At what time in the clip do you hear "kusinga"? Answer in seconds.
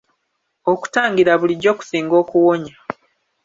1.79-2.15